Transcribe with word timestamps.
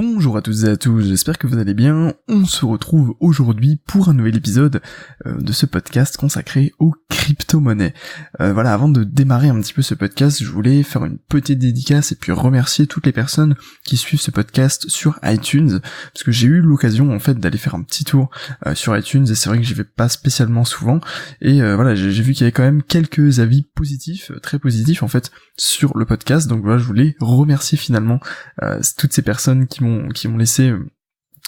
Bonjour 0.00 0.36
à 0.36 0.42
toutes 0.42 0.62
et 0.62 0.68
à 0.68 0.76
tous, 0.76 1.00
j'espère 1.00 1.38
que 1.38 1.48
vous 1.48 1.58
allez 1.58 1.74
bien. 1.74 2.14
On 2.28 2.44
se 2.44 2.64
retrouve 2.64 3.16
aujourd'hui 3.18 3.80
pour 3.84 4.08
un 4.08 4.14
nouvel 4.14 4.36
épisode 4.36 4.80
euh, 5.26 5.40
de 5.40 5.50
ce 5.50 5.66
podcast 5.66 6.16
consacré 6.16 6.72
aux 6.78 6.94
crypto-monnaies. 7.10 7.94
Euh, 8.40 8.52
voilà, 8.52 8.72
avant 8.72 8.88
de 8.88 9.02
démarrer 9.02 9.48
un 9.48 9.60
petit 9.60 9.72
peu 9.72 9.82
ce 9.82 9.94
podcast, 9.94 10.40
je 10.40 10.48
voulais 10.48 10.84
faire 10.84 11.04
une 11.04 11.18
petite 11.18 11.58
dédicace 11.58 12.12
et 12.12 12.14
puis 12.14 12.30
remercier 12.30 12.86
toutes 12.86 13.06
les 13.06 13.12
personnes 13.12 13.56
qui 13.84 13.96
suivent 13.96 14.20
ce 14.20 14.30
podcast 14.30 14.88
sur 14.88 15.18
iTunes, 15.24 15.80
parce 16.14 16.22
que 16.22 16.30
j'ai 16.30 16.46
eu 16.46 16.60
l'occasion 16.60 17.12
en 17.12 17.18
fait 17.18 17.34
d'aller 17.34 17.58
faire 17.58 17.74
un 17.74 17.82
petit 17.82 18.04
tour 18.04 18.30
euh, 18.68 18.76
sur 18.76 18.96
iTunes 18.96 19.26
et 19.28 19.34
c'est 19.34 19.48
vrai 19.48 19.58
que 19.58 19.64
j'y 19.64 19.74
vais 19.74 19.82
pas 19.82 20.08
spécialement 20.08 20.64
souvent. 20.64 21.00
Et 21.40 21.60
voilà, 21.60 21.96
j'ai 21.96 22.22
vu 22.22 22.34
qu'il 22.34 22.42
y 22.42 22.44
avait 22.44 22.52
quand 22.52 22.62
même 22.62 22.84
quelques 22.84 23.40
avis 23.40 23.64
positifs, 23.74 24.30
très 24.42 24.60
positifs 24.60 25.02
en 25.02 25.08
fait, 25.08 25.32
sur 25.56 25.98
le 25.98 26.04
podcast. 26.04 26.46
Donc 26.46 26.62
voilà, 26.62 26.78
je 26.78 26.84
voulais 26.84 27.16
remercier 27.18 27.76
finalement 27.76 28.20
toutes 28.96 29.12
ces 29.12 29.22
personnes 29.22 29.66
qui 29.66 29.82
m'ont 29.82 29.87
qui 30.14 30.28
m'ont 30.28 30.38
laissé 30.38 30.68
euh, 30.70 30.86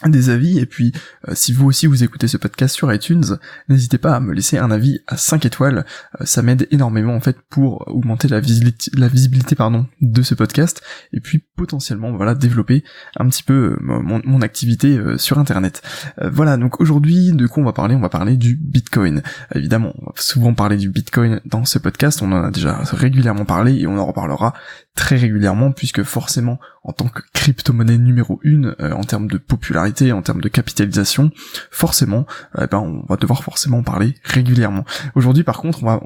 des 0.08 0.30
avis. 0.30 0.58
Et 0.58 0.66
puis 0.66 0.92
euh, 1.28 1.32
si 1.34 1.52
vous 1.52 1.66
aussi 1.66 1.86
vous 1.86 2.02
écoutez 2.02 2.28
ce 2.28 2.36
podcast 2.36 2.74
sur 2.74 2.92
iTunes, 2.92 3.38
n'hésitez 3.68 3.98
pas 3.98 4.16
à 4.16 4.20
me 4.20 4.32
laisser 4.32 4.58
un 4.58 4.70
avis 4.70 5.00
à 5.06 5.16
5 5.16 5.44
étoiles, 5.46 5.84
euh, 6.20 6.24
ça 6.24 6.42
m'aide 6.42 6.66
énormément 6.70 7.14
en 7.14 7.20
fait 7.20 7.36
pour 7.50 7.86
augmenter 7.88 8.28
la 8.28 8.40
visibilité 8.40 8.90
la 8.94 9.08
visibilité 9.08 9.54
pardon 9.54 9.86
de 10.00 10.22
ce 10.22 10.34
podcast. 10.34 10.82
Et 11.12 11.20
puis 11.20 11.44
potentiellement 11.56 12.12
voilà 12.12 12.34
développer 12.34 12.84
un 13.16 13.28
petit 13.28 13.42
peu 13.42 13.76
mon, 13.80 14.22
mon 14.24 14.40
activité 14.40 14.98
sur 15.16 15.38
internet. 15.38 15.82
voilà, 16.20 16.56
donc 16.56 16.80
aujourd'hui 16.80 17.32
de 17.32 17.46
quoi 17.46 17.62
on 17.62 17.66
va 17.66 17.72
parler? 17.72 17.94
On 17.94 18.00
va 18.00 18.08
parler 18.08 18.36
du 18.36 18.56
Bitcoin. 18.56 19.22
Évidemment, 19.54 19.92
on 19.98 20.06
va 20.06 20.12
souvent 20.16 20.54
parler 20.54 20.76
du 20.76 20.88
Bitcoin 20.90 21.40
dans 21.44 21.64
ce 21.64 21.78
podcast, 21.78 22.22
on 22.22 22.32
en 22.32 22.44
a 22.44 22.50
déjà 22.50 22.80
régulièrement 22.92 23.44
parlé 23.44 23.74
et 23.74 23.86
on 23.86 23.98
en 23.98 24.06
reparlera 24.06 24.54
très 24.94 25.16
régulièrement 25.16 25.72
puisque 25.72 26.02
forcément 26.02 26.58
en 26.82 26.92
tant 26.92 27.08
que 27.08 27.22
crypto-monnaie 27.32 27.98
numéro 27.98 28.40
une 28.42 28.74
euh, 28.80 28.92
en 28.92 29.04
termes 29.04 29.28
de 29.28 29.38
popularité, 29.38 29.89
en 30.12 30.22
termes 30.22 30.40
de 30.40 30.48
capitalisation, 30.48 31.30
forcément, 31.70 32.26
eh 32.58 32.66
ben 32.66 32.78
on 32.78 33.04
va 33.08 33.16
devoir 33.16 33.42
forcément 33.44 33.82
parler 33.82 34.14
régulièrement. 34.24 34.84
Aujourd'hui 35.14 35.44
par 35.44 35.58
contre 35.58 35.82
on 35.82 35.86
va 35.86 36.00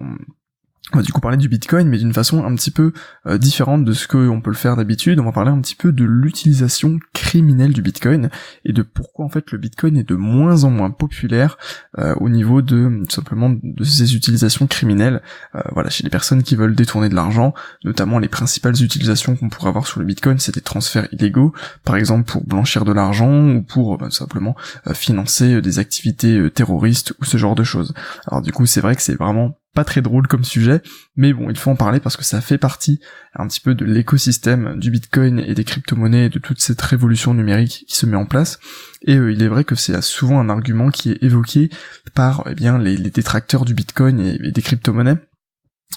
on 0.93 0.99
va 0.99 1.03
du 1.03 1.13
coup 1.13 1.21
parler 1.21 1.39
du 1.39 1.49
Bitcoin, 1.49 1.89
mais 1.89 1.97
d'une 1.97 2.13
façon 2.13 2.45
un 2.45 2.55
petit 2.55 2.71
peu 2.71 2.93
euh, 3.27 3.39
différente 3.39 3.85
de 3.87 3.93
ce 3.95 4.07
qu'on 4.07 4.41
peut 4.43 4.51
le 4.51 4.57
faire 4.57 4.77
d'habitude. 4.77 5.19
On 5.19 5.25
va 5.25 5.33
parler 5.33 5.51
un 5.51 5.61
petit 5.61 5.75
peu 5.75 5.93
de 5.93 6.05
l'utilisation 6.05 6.99
criminelle 7.15 7.73
du 7.73 7.81
Bitcoin 7.81 8.29
et 8.67 8.73
de 8.75 8.83
pourquoi 8.83 9.25
en 9.25 9.31
fait 9.31 9.51
le 9.51 9.59
Bitcoin 9.59 9.97
est 9.97 10.09
de 10.09 10.15
moins 10.15 10.65
en 10.65 10.71
moins 10.71 10.91
populaire 10.91 11.57
euh, 11.99 12.15
au 12.21 12.29
niveau 12.29 12.61
de 12.61 13.03
simplement 13.09 13.51
de 13.63 13.83
ses 13.85 14.15
utilisations 14.15 14.67
criminelles. 14.67 15.23
Euh, 15.55 15.63
voilà, 15.73 15.89
chez 15.89 16.05
les 16.05 16.11
personnes 16.11 16.43
qui 16.43 16.55
veulent 16.55 16.75
détourner 16.75 17.09
de 17.09 17.15
l'argent, 17.15 17.55
notamment 17.83 18.19
les 18.19 18.29
principales 18.29 18.81
utilisations 18.83 19.37
qu'on 19.37 19.49
pourrait 19.49 19.71
avoir 19.71 19.87
sur 19.87 20.01
le 20.01 20.07
Bitcoin, 20.07 20.39
c'est 20.39 20.55
des 20.55 20.61
transferts 20.61 21.09
illégaux, 21.13 21.55
par 21.85 21.97
exemple 21.97 22.31
pour 22.31 22.45
blanchir 22.45 22.85
de 22.85 22.93
l'argent 22.93 23.49
ou 23.49 23.63
pour 23.63 23.97
bah, 23.97 24.11
simplement 24.11 24.55
financer 24.93 25.63
des 25.63 25.79
activités 25.79 26.51
terroristes 26.51 27.15
ou 27.21 27.25
ce 27.25 27.39
genre 27.39 27.55
de 27.55 27.65
choses. 27.65 27.95
Alors 28.27 28.43
du 28.43 28.53
coup, 28.53 28.67
c'est 28.67 28.83
vrai 28.83 28.95
que 28.95 29.03
c'est 29.03 29.17
vraiment 29.17 29.57
pas 29.75 29.85
très 29.85 30.01
drôle 30.01 30.29
comme 30.29 30.45
sujet, 30.45 30.81
mais 31.17 31.33
bon, 31.33 31.51
il 31.51 31.57
faut 31.57 31.71
en 31.71 31.77
parler 31.77 32.01
parce 32.01 32.17
que 32.17 32.25
ça 32.25 32.41
fait 32.41 32.59
partie 32.59 33.01
un 33.35 33.47
petit 33.49 33.61
peu 33.61 33.75
de 33.75 33.85
l'écosystème 33.85 34.79
du 34.79 34.91
Bitcoin 34.91 35.41
et 35.41 35.55
des 35.55 35.65
crypto-monnaies, 35.65 36.29
de 36.29 36.39
toute 36.39 36.61
cette 36.61 36.81
révolution 36.81 37.35
numérique 37.35 37.85
qui 37.89 37.97
se 37.97 38.07
met 38.07 38.17
en 38.17 38.27
place. 38.27 38.61
Et 39.03 39.17
euh, 39.17 39.33
il 39.33 39.43
est 39.43 39.49
vrai 39.49 39.65
que 39.65 39.75
c'est 39.75 40.01
souvent 40.01 40.41
un 40.41 40.49
argument 40.49 40.91
qui 40.91 41.11
est 41.11 41.23
évoqué 41.23 41.71
par 42.15 42.45
eh 42.49 42.55
bien 42.55 42.79
les, 42.79 42.97
détracteurs 42.97 43.65
du 43.65 43.75
Bitcoin 43.75 44.21
et 44.21 44.51
des 44.51 44.63
crypto-monnaies 44.63 45.19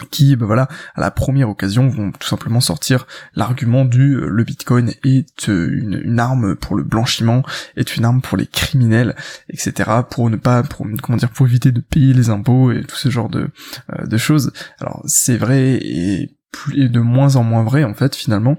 qui, 0.05 0.35
ben 0.35 0.45
voilà, 0.45 0.67
à 0.95 1.01
la 1.01 1.11
première 1.11 1.49
occasion 1.49 1.87
vont 1.87 2.11
tout 2.11 2.27
simplement 2.27 2.61
sortir 2.61 3.07
l'argument 3.35 3.85
du 3.85 4.15
euh, 4.15 4.27
le 4.27 4.43
Bitcoin 4.43 4.93
est 5.03 5.49
euh, 5.49 5.69
une, 6.03 6.19
arme 6.19 6.55
pour 6.55 6.75
le 6.75 6.83
blanchiment, 6.83 7.43
est 7.75 7.95
une 7.95 8.05
arme 8.05 8.21
pour 8.21 8.37
les 8.37 8.47
criminels, 8.47 9.15
etc. 9.49 9.91
Pour 10.09 10.29
ne 10.29 10.35
pas, 10.35 10.63
pour 10.63 10.85
comment 11.01 11.17
dire, 11.17 11.29
pour 11.29 11.47
éviter 11.47 11.71
de 11.71 11.81
payer 11.81 12.13
les 12.13 12.29
impôts 12.29 12.71
et 12.71 12.83
tout 12.83 12.95
ce 12.95 13.09
genre 13.09 13.29
de 13.29 13.49
euh, 13.93 14.05
de 14.05 14.17
choses. 14.17 14.51
Alors 14.79 15.01
c'est 15.05 15.37
vrai 15.37 15.73
et, 15.81 16.37
plus, 16.51 16.89
de 16.89 16.99
moins 16.99 17.35
en 17.35 17.43
moins 17.43 17.63
vrai 17.63 17.83
en 17.83 17.93
fait 17.93 18.15
finalement. 18.15 18.57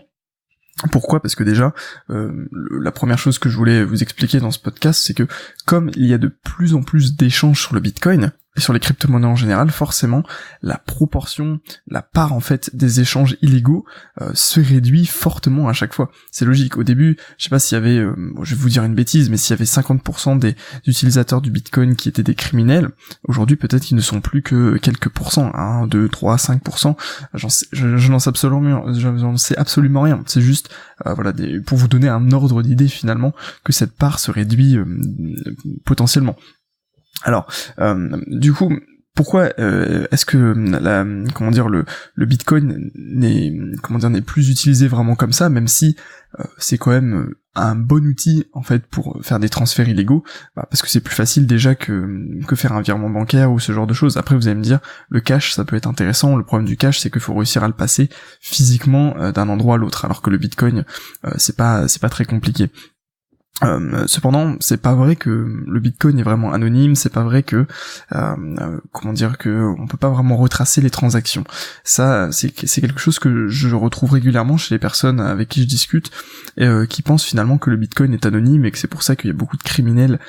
Pourquoi? 0.92 1.20
Parce 1.20 1.34
que 1.34 1.42
déjà, 1.42 1.74
la 2.08 2.92
première 2.92 3.18
chose 3.18 3.40
que 3.40 3.48
je 3.48 3.56
voulais 3.56 3.82
vous 3.82 4.00
expliquer 4.00 4.38
dans 4.38 4.52
ce 4.52 4.60
podcast, 4.60 5.02
c'est 5.04 5.12
que 5.12 5.26
comme 5.66 5.90
il 5.96 6.06
y 6.06 6.14
a 6.14 6.18
de 6.18 6.28
plus 6.28 6.74
en 6.74 6.84
plus 6.84 7.16
d'échanges 7.16 7.60
sur 7.60 7.74
le 7.74 7.80
Bitcoin, 7.80 8.30
et 8.58 8.60
sur 8.60 8.72
les 8.72 8.80
crypto-monnaies 8.80 9.26
en 9.26 9.36
général, 9.36 9.70
forcément, 9.70 10.24
la 10.62 10.78
proportion, 10.78 11.60
la 11.86 12.02
part 12.02 12.32
en 12.32 12.40
fait 12.40 12.74
des 12.74 13.00
échanges 13.00 13.36
illégaux 13.40 13.84
euh, 14.20 14.30
se 14.34 14.60
réduit 14.60 15.06
fortement 15.06 15.68
à 15.68 15.72
chaque 15.72 15.94
fois. 15.94 16.10
C'est 16.32 16.44
logique. 16.44 16.76
Au 16.76 16.82
début, 16.82 17.16
je 17.38 17.44
sais 17.44 17.50
pas 17.50 17.60
s'il 17.60 17.76
y 17.76 17.80
avait, 17.80 17.98
euh, 17.98 18.14
je 18.42 18.56
vais 18.56 18.60
vous 18.60 18.68
dire 18.68 18.82
une 18.82 18.96
bêtise, 18.96 19.30
mais 19.30 19.36
s'il 19.36 19.54
y 19.54 19.58
avait 19.58 19.64
50% 19.64 20.40
des 20.40 20.56
utilisateurs 20.86 21.40
du 21.40 21.52
Bitcoin 21.52 21.94
qui 21.94 22.08
étaient 22.08 22.24
des 22.24 22.34
criminels, 22.34 22.90
aujourd'hui 23.28 23.56
peut-être 23.56 23.84
qu'ils 23.84 23.96
ne 23.96 24.02
sont 24.02 24.20
plus 24.20 24.42
que 24.42 24.76
quelques 24.78 25.08
pourcents, 25.08 25.52
1, 25.54 25.86
2, 25.86 26.08
3, 26.08 26.36
5%. 26.36 26.96
J'en 27.34 27.48
sais, 27.48 27.66
je, 27.70 28.10
n'en 28.10 28.18
sais 28.18 28.28
absolument, 28.28 29.36
sais 29.36 29.56
absolument 29.56 30.02
rien. 30.02 30.20
C'est 30.26 30.42
juste, 30.42 30.68
euh, 31.06 31.14
voilà, 31.14 31.32
pour 31.64 31.78
vous 31.78 31.88
donner 31.88 32.08
un 32.08 32.32
ordre 32.32 32.62
d'idée 32.62 32.88
finalement 32.88 33.32
que 33.62 33.72
cette 33.72 33.92
part 33.92 34.18
se 34.18 34.32
réduit 34.32 34.76
potentiellement. 35.84 36.36
Alors, 37.22 37.46
euh, 37.80 38.16
du 38.26 38.52
coup, 38.52 38.72
pourquoi 39.14 39.50
euh, 39.58 40.06
est-ce 40.12 40.24
que 40.24 40.36
la, 40.36 41.04
comment 41.34 41.50
dire 41.50 41.68
le, 41.68 41.84
le 42.14 42.26
Bitcoin 42.26 42.90
n'est 42.94 43.52
comment 43.82 43.98
dire 43.98 44.10
n'est 44.10 44.20
plus 44.20 44.48
utilisé 44.48 44.86
vraiment 44.86 45.16
comme 45.16 45.32
ça, 45.32 45.48
même 45.48 45.66
si 45.66 45.96
euh, 46.38 46.44
c'est 46.58 46.78
quand 46.78 46.92
même 46.92 47.34
un 47.56 47.74
bon 47.74 48.06
outil 48.06 48.44
en 48.52 48.62
fait 48.62 48.86
pour 48.86 49.18
faire 49.24 49.40
des 49.40 49.48
transferts 49.48 49.88
illégaux, 49.88 50.22
bah, 50.54 50.68
parce 50.70 50.82
que 50.82 50.88
c'est 50.88 51.00
plus 51.00 51.16
facile 51.16 51.48
déjà 51.48 51.74
que 51.74 52.06
que 52.46 52.54
faire 52.54 52.72
un 52.72 52.80
virement 52.80 53.10
bancaire 53.10 53.50
ou 53.50 53.58
ce 53.58 53.72
genre 53.72 53.88
de 53.88 53.94
choses. 53.94 54.16
Après, 54.16 54.36
vous 54.36 54.46
allez 54.46 54.58
me 54.58 54.62
dire, 54.62 54.78
le 55.08 55.20
cash 55.20 55.52
ça 55.52 55.64
peut 55.64 55.74
être 55.74 55.88
intéressant. 55.88 56.36
Le 56.36 56.44
problème 56.44 56.68
du 56.68 56.76
cash, 56.76 57.00
c'est 57.00 57.10
qu'il 57.10 57.20
faut 57.20 57.34
réussir 57.34 57.64
à 57.64 57.66
le 57.66 57.74
passer 57.74 58.08
physiquement 58.40 59.32
d'un 59.32 59.48
endroit 59.48 59.74
à 59.74 59.78
l'autre, 59.78 60.04
alors 60.04 60.22
que 60.22 60.30
le 60.30 60.38
Bitcoin, 60.38 60.84
c'est 61.38 61.56
pas 61.56 61.88
c'est 61.88 62.00
pas 62.00 62.10
très 62.10 62.24
compliqué. 62.24 62.70
Euh, 63.64 64.06
cependant, 64.06 64.56
c'est 64.60 64.80
pas 64.80 64.94
vrai 64.94 65.16
que 65.16 65.30
le 65.30 65.80
Bitcoin 65.80 66.18
est 66.18 66.22
vraiment 66.22 66.52
anonyme, 66.52 66.94
c'est 66.94 67.12
pas 67.12 67.24
vrai 67.24 67.42
que 67.42 67.66
euh, 68.14 68.78
comment 68.92 69.12
dire 69.12 69.36
que 69.36 69.74
on 69.78 69.86
peut 69.86 69.96
pas 69.96 70.10
vraiment 70.10 70.36
retracer 70.36 70.80
les 70.80 70.90
transactions. 70.90 71.44
Ça, 71.82 72.30
c'est 72.30 72.50
quelque 72.50 73.00
chose 73.00 73.18
que 73.18 73.48
je 73.48 73.74
retrouve 73.74 74.12
régulièrement 74.12 74.56
chez 74.56 74.74
les 74.74 74.78
personnes 74.78 75.20
avec 75.20 75.48
qui 75.48 75.62
je 75.62 75.66
discute 75.66 76.10
et 76.56 76.66
euh, 76.66 76.86
qui 76.86 77.02
pensent 77.02 77.24
finalement 77.24 77.58
que 77.58 77.70
le 77.70 77.76
Bitcoin 77.76 78.14
est 78.14 78.26
anonyme 78.26 78.64
et 78.64 78.70
que 78.70 78.78
c'est 78.78 78.88
pour 78.88 79.02
ça 79.02 79.16
qu'il 79.16 79.28
y 79.28 79.32
a 79.32 79.36
beaucoup 79.36 79.56
de 79.56 79.62
criminels 79.62 80.20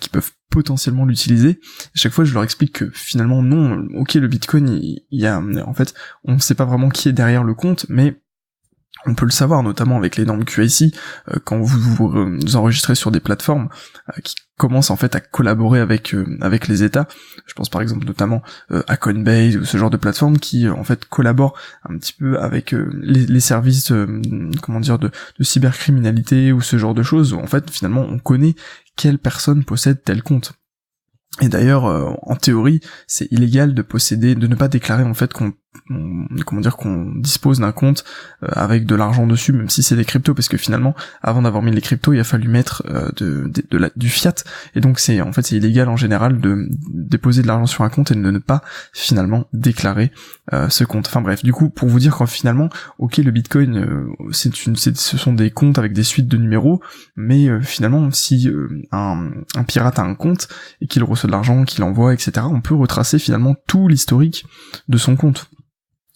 qui 0.00 0.08
peuvent 0.08 0.30
potentiellement 0.50 1.04
l'utiliser. 1.04 1.60
Chaque 1.94 2.12
fois, 2.12 2.24
je 2.24 2.32
leur 2.32 2.44
explique 2.44 2.72
que 2.72 2.90
finalement 2.92 3.42
non, 3.42 3.86
ok, 3.94 4.14
le 4.14 4.28
Bitcoin, 4.28 4.68
il 4.68 5.02
y 5.10 5.26
a 5.26 5.40
en 5.40 5.74
fait, 5.74 5.92
on 6.24 6.38
sait 6.38 6.54
pas 6.54 6.64
vraiment 6.64 6.88
qui 6.88 7.08
est 7.08 7.12
derrière 7.12 7.42
le 7.42 7.54
compte, 7.54 7.86
mais 7.88 8.20
on 9.06 9.14
peut 9.14 9.24
le 9.24 9.30
savoir 9.30 9.62
notamment 9.62 9.96
avec 9.96 10.16
les 10.16 10.24
normes 10.24 10.44
QIC 10.44 10.94
euh, 11.28 11.38
quand 11.44 11.60
vous 11.60 11.78
vous, 11.78 12.56
enregistrez 12.56 12.94
sur 12.94 13.10
des 13.10 13.20
plateformes 13.20 13.68
euh, 14.10 14.20
qui 14.22 14.34
commencent 14.58 14.90
en 14.90 14.96
fait 14.96 15.14
à 15.14 15.20
collaborer 15.20 15.80
avec 15.80 16.14
euh, 16.14 16.38
avec 16.40 16.66
les 16.66 16.82
États. 16.82 17.06
Je 17.46 17.54
pense 17.54 17.68
par 17.68 17.82
exemple 17.82 18.06
notamment 18.06 18.42
à 18.70 18.96
Coinbase 18.96 19.56
ou 19.56 19.64
ce 19.64 19.76
genre 19.76 19.90
de 19.90 19.96
plateformes 19.96 20.38
qui 20.38 20.68
en 20.68 20.82
fait 20.82 21.04
collaborent 21.04 21.54
un 21.88 21.96
petit 21.98 22.14
peu 22.14 22.38
avec 22.38 22.72
les, 22.72 23.40
services 23.40 23.92
comment 24.62 24.80
dire 24.80 24.98
de, 24.98 25.10
de 25.38 25.44
cybercriminalité 25.44 26.52
ou 26.52 26.60
ce 26.60 26.78
genre 26.78 26.94
de 26.94 27.02
choses. 27.02 27.32
Où, 27.32 27.38
en 27.38 27.46
fait 27.46 27.70
finalement 27.70 28.06
on 28.08 28.18
connaît 28.18 28.54
quelle 28.96 29.18
personne 29.18 29.64
possède 29.64 30.02
tel 30.02 30.22
compte. 30.22 30.54
Et 31.42 31.50
d'ailleurs, 31.50 31.84
en 32.22 32.34
théorie, 32.34 32.80
c'est 33.06 33.30
illégal 33.30 33.74
de 33.74 33.82
posséder, 33.82 34.34
de 34.34 34.46
ne 34.46 34.54
pas 34.54 34.68
déclarer 34.68 35.02
en 35.02 35.12
fait 35.12 35.34
qu'on 35.34 35.52
comment 36.44 36.60
dire 36.60 36.76
qu'on 36.76 37.12
dispose 37.16 37.60
d'un 37.60 37.72
compte 37.72 38.04
euh, 38.42 38.48
avec 38.52 38.86
de 38.86 38.94
l'argent 38.94 39.26
dessus 39.26 39.52
même 39.52 39.68
si 39.68 39.82
c'est 39.82 39.96
des 39.96 40.04
cryptos 40.04 40.34
parce 40.34 40.48
que 40.48 40.56
finalement 40.56 40.94
avant 41.22 41.42
d'avoir 41.42 41.62
mis 41.62 41.70
les 41.70 41.80
cryptos 41.80 42.12
il 42.12 42.20
a 42.20 42.24
fallu 42.24 42.48
mettre 42.48 42.82
euh, 42.88 43.10
de, 43.16 43.50
de, 43.70 43.78
la, 43.78 43.90
du 43.96 44.08
fiat. 44.08 44.34
Et 44.74 44.80
donc 44.80 44.98
c'est 44.98 45.20
en 45.20 45.32
fait 45.32 45.42
c'est 45.42 45.56
illégal 45.56 45.88
en 45.88 45.96
général 45.96 46.40
de 46.40 46.68
déposer 46.88 47.42
de 47.42 47.46
l'argent 47.46 47.66
sur 47.66 47.84
un 47.84 47.88
compte 47.88 48.10
et 48.10 48.14
de 48.14 48.20
ne 48.20 48.38
pas 48.38 48.62
finalement 48.92 49.46
déclarer 49.52 50.12
euh, 50.52 50.68
ce 50.68 50.84
compte. 50.84 51.06
Enfin 51.08 51.20
bref. 51.20 51.42
Du 51.42 51.52
coup 51.52 51.70
pour 51.70 51.88
vous 51.88 51.98
dire 51.98 52.16
qu'en 52.16 52.26
finalement 52.26 52.68
ok 52.98 53.18
le 53.18 53.30
bitcoin 53.30 54.06
c'est 54.32 54.66
une 54.66 54.76
ce 54.76 55.18
sont 55.18 55.32
des 55.32 55.50
comptes 55.50 55.78
avec 55.78 55.92
des 55.92 56.02
suites 56.02 56.28
de 56.28 56.36
numéros 56.36 56.80
mais 57.16 57.60
finalement 57.62 58.10
si 58.10 58.50
un, 58.92 59.30
un 59.54 59.64
pirate 59.64 59.98
a 59.98 60.02
un 60.02 60.14
compte 60.14 60.48
et 60.80 60.86
qu'il 60.86 61.04
reçoit 61.04 61.28
de 61.28 61.32
l'argent 61.32 61.64
qu'il 61.64 61.84
envoie 61.84 62.14
etc 62.14 62.46
on 62.50 62.60
peut 62.60 62.74
retracer 62.74 63.18
finalement 63.18 63.56
tout 63.66 63.88
l'historique 63.88 64.46
de 64.88 64.98
son 64.98 65.16
compte 65.16 65.48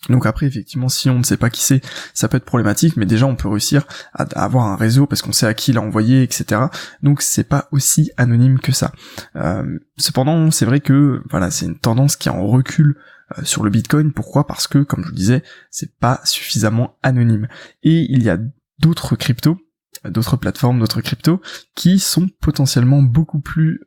donc 0.09 0.27
après, 0.27 0.47
effectivement, 0.47 0.89
si 0.89 1.11
on 1.11 1.19
ne 1.19 1.23
sait 1.23 1.37
pas 1.37 1.51
qui 1.51 1.63
c'est, 1.63 1.83
ça 2.15 2.29
peut 2.29 2.39
être 2.39 2.45
problématique, 2.45 2.97
mais 2.97 3.07
déjà 3.07 3.27
on 3.27 3.37
peut 3.37 3.49
réussir 3.49 3.87
à, 4.15 4.23
avoir 4.43 4.67
un 4.67 4.77
réseau 4.77 5.07
parce 5.07 5.21
qu'on 5.21 5.33
sait 5.33 5.47
à 5.47 5.55
qui 5.55 5.73
l'a 5.73 5.83
envoyé, 5.83 6.23
etc. 6.23 6.63
Donc 7.03 7.21
c'est 7.21 7.45
pas 7.45 7.69
aussi 7.71 8.11
anonyme 8.17 8.59
que 8.59 8.73
ça. 8.73 8.93
Euh, 9.37 9.79
cependant, 9.99 10.51
c'est 10.51 10.65
vrai 10.65 10.81
que 10.81 11.23
voilà, 11.29 11.51
c'est 11.51 11.67
une 11.67 11.79
tendance 11.79 12.17
qui 12.17 12.29
est 12.29 12.33
en 12.33 12.47
recul 12.47 12.97
euh, 13.39 13.45
sur 13.45 13.63
le 13.63 13.71
Bitcoin. 13.71 14.13
Pourquoi? 14.13 14.47
Parce 14.47 14.67
que, 14.67 14.79
comme 14.79 15.03
je 15.03 15.09
vous 15.09 15.15
disais, 15.15 15.43
c'est 15.71 15.95
pas 15.99 16.21
suffisamment 16.25 16.97
anonyme. 17.03 17.49
Et 17.83 18.07
il 18.11 18.23
y 18.23 18.31
a 18.31 18.39
d'autres 18.79 19.17
cryptos 19.17 19.59
d'autres 20.05 20.39
plateformes, 20.39 20.79
d'autres 20.79 21.03
cryptos, 21.03 21.43
qui 21.75 21.99
sont 21.99 22.27
potentiellement 22.41 23.03
beaucoup 23.03 23.41
plus 23.41 23.83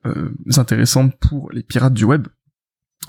intéressantes 0.58 1.16
pour 1.18 1.50
les 1.52 1.64
pirates 1.64 1.96
du 1.96 2.04
web, 2.04 2.28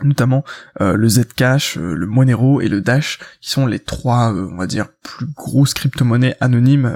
notamment 0.03 0.45
euh, 0.81 0.97
le 0.97 1.09
Zcash, 1.09 1.79
euh, 1.79 1.95
le 1.95 2.07
Monero 2.07 2.61
et 2.61 2.69
le 2.69 2.81
Dash, 2.81 3.19
qui 3.41 3.51
sont 3.51 3.67
les 3.67 3.79
trois, 3.79 4.33
euh, 4.33 4.49
on 4.51 4.57
va 4.57 4.67
dire, 4.67 4.89
plus 5.03 5.27
grosses 5.27 5.75
crypto-monnaies 5.75 6.37
anonymes 6.41 6.87